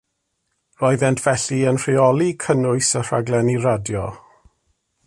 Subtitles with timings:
[0.79, 4.07] Roeddent felly yn rheoli cynnwys y rhaglenni radio